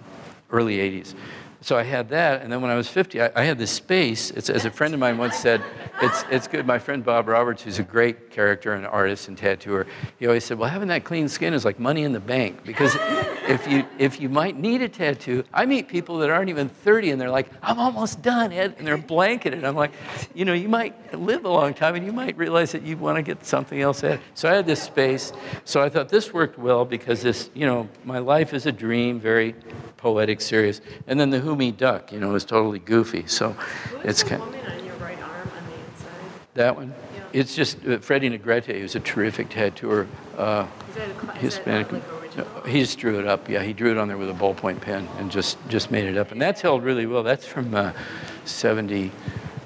early 0.49 0.77
80s. 0.77 1.13
So 1.61 1.77
I 1.77 1.83
had 1.83 2.09
that, 2.09 2.41
and 2.41 2.51
then 2.51 2.61
when 2.61 2.71
I 2.71 2.75
was 2.75 2.87
50, 2.87 3.21
I, 3.21 3.31
I 3.35 3.43
had 3.43 3.57
this 3.57 3.71
space. 3.71 4.31
It's, 4.31 4.49
as 4.49 4.63
a 4.63 4.71
friend 4.71 4.93
of 4.93 4.99
mine 4.99 5.17
once 5.17 5.35
said, 5.35 5.61
it's, 6.01 6.23
it's 6.31 6.47
good. 6.47 6.65
My 6.65 6.79
friend 6.79 7.03
Bob 7.03 7.27
Roberts, 7.27 7.63
who's 7.63 7.79
a 7.79 7.83
great 7.83 8.31
character 8.31 8.73
and 8.73 8.87
artist 8.87 9.27
and 9.27 9.37
tattooer, 9.37 9.85
he 10.19 10.25
always 10.25 10.45
said, 10.45 10.57
well, 10.57 10.69
having 10.69 10.87
that 10.87 11.03
clean 11.03 11.27
skin 11.27 11.53
is 11.53 11.65
like 11.65 11.77
money 11.77 12.03
in 12.03 12.13
the 12.13 12.19
bank 12.21 12.63
because 12.63 12.95
if 13.49 13.67
you 13.67 13.85
if 13.97 14.21
you 14.21 14.29
might 14.29 14.57
need 14.57 14.83
a 14.83 14.87
tattoo, 14.87 15.43
I 15.51 15.65
meet 15.65 15.87
people 15.87 16.19
that 16.19 16.29
aren't 16.29 16.49
even 16.49 16.69
30 16.69 17.11
and 17.11 17.19
they're 17.19 17.31
like, 17.31 17.49
I'm 17.63 17.79
almost 17.79 18.21
done, 18.21 18.53
Ed, 18.53 18.75
and 18.77 18.85
they're 18.85 18.97
blanketed. 18.97 19.65
I'm 19.65 19.75
like, 19.75 19.91
you 20.35 20.45
know, 20.45 20.53
you 20.53 20.69
might 20.69 21.17
live 21.17 21.45
a 21.45 21.49
long 21.49 21.73
time 21.73 21.95
and 21.95 22.05
you 22.05 22.13
might 22.13 22.37
realize 22.37 22.71
that 22.73 22.83
you 22.83 22.95
want 22.95 23.15
to 23.15 23.23
get 23.23 23.43
something 23.45 23.81
else 23.81 24.03
Ed. 24.03 24.19
So 24.35 24.49
I 24.49 24.55
had 24.55 24.67
this 24.67 24.81
space. 24.81 25.33
So 25.65 25.81
I 25.81 25.89
thought 25.89 26.09
this 26.09 26.31
worked 26.31 26.59
well 26.59 26.85
because 26.85 27.23
this, 27.23 27.49
you 27.55 27.65
know, 27.65 27.89
my 28.05 28.19
life 28.19 28.53
is 28.53 28.67
a 28.67 28.71
dream, 28.71 29.19
very 29.19 29.55
poetic, 29.97 30.41
serious. 30.41 30.79
And 31.07 31.19
then 31.19 31.31
the 31.31 31.55
Me 31.55 31.71
Duck, 31.71 32.11
you 32.11 32.19
know, 32.19 32.35
is 32.35 32.45
totally 32.45 32.79
goofy. 32.79 33.25
So 33.25 33.55
it's 34.03 34.21
kind 34.21 34.41
woman 34.41 34.65
on 34.67 34.85
your 34.85 34.95
right 34.97 35.21
arm 35.23 35.49
on 35.57 35.65
the 35.65 35.91
inside? 35.91 36.09
that 36.53 36.75
one. 36.75 36.93
Yeah. 37.15 37.23
It's 37.33 37.55
just 37.55 37.83
uh, 37.85 37.97
Freddie 37.97 38.29
Negrete, 38.29 38.79
who's 38.79 38.95
a 38.95 38.99
terrific 38.99 39.49
tattooer. 39.49 40.07
Uh, 40.37 40.67
a, 40.95 41.37
Hispanic. 41.37 41.91
like? 41.91 42.18
He 42.65 42.81
just 42.81 42.99
drew 42.99 43.19
it 43.19 43.27
up. 43.27 43.49
Yeah, 43.49 43.63
he 43.63 43.73
drew 43.73 43.91
it 43.91 43.97
on 43.97 44.07
there 44.07 44.17
with 44.17 44.29
a 44.29 44.33
ballpoint 44.33 44.81
pen 44.81 45.07
and 45.17 45.31
just 45.31 45.57
just 45.67 45.91
made 45.91 46.05
it 46.05 46.17
up. 46.17 46.31
And 46.31 46.41
that's 46.41 46.61
held 46.61 46.83
really 46.83 47.05
well. 47.05 47.23
That's 47.23 47.45
from 47.45 47.73
uh, 47.73 47.93
70, 48.45 49.11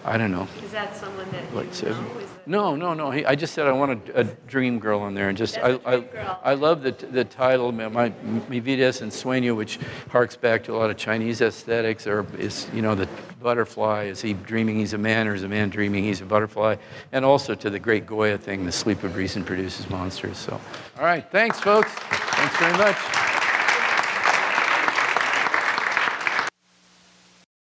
I 0.06 0.18
don't 0.18 0.32
know. 0.32 0.48
Is 0.64 0.72
that 0.72 0.96
someone 0.96 1.30
that 1.32 1.50
you 1.50 1.58
Like 1.58 1.84
know? 1.84 2.24
No, 2.46 2.76
no, 2.76 2.94
no. 2.94 3.10
He, 3.10 3.26
I 3.26 3.36
just 3.36 3.54
said 3.54 3.68
I 3.68 3.72
want 3.72 4.10
a, 4.10 4.20
a 4.20 4.24
dream 4.26 4.78
girl 4.78 5.00
on 5.00 5.14
there, 5.14 5.30
and 5.30 5.38
just 5.38 5.58
I, 5.60 5.70
a 5.70 5.80
I. 5.86 6.38
I 6.44 6.54
love 6.56 6.82
the 6.84 6.92
the 6.92 7.24
title, 7.24 7.72
my, 7.72 7.88
my 7.88 8.12
Mi 8.50 8.60
Vidas 8.60 9.02
en 9.02 9.10
Sueño, 9.10 9.56
which 9.56 9.80
harks 10.10 10.36
back 10.36 10.64
to 10.66 10.74
a 10.74 10.78
lot 10.78 10.90
of 10.90 10.98
Chinese 10.98 11.40
aesthetics, 11.40 12.06
or 12.06 12.26
is 12.38 12.68
you 12.74 12.82
know 12.82 12.96
the 12.96 13.08
butterfly. 13.42 14.04
Is 14.06 14.22
he 14.22 14.34
dreaming 14.34 14.76
he's 14.78 14.94
a 14.94 14.98
man, 14.98 15.28
or 15.28 15.36
is 15.36 15.44
a 15.44 15.48
man 15.48 15.70
dreaming 15.70 16.04
he's 16.04 16.20
a 16.20 16.26
butterfly? 16.26 16.76
And 17.14 17.24
also 17.24 17.56
to 17.56 17.70
the 17.70 17.80
great 17.80 18.06
Goya 18.06 18.38
thing, 18.38 18.66
the 18.66 18.74
sleep 18.74 19.04
of 19.04 19.16
reason 19.16 19.46
produces 19.46 19.90
monsters. 19.90 20.38
So, 20.38 20.60
all 20.98 21.06
right, 21.06 21.26
thanks, 21.32 21.62
folks. 21.62 21.94
Thanks 22.44 22.58
very 22.58 22.78
much. 22.78 23.33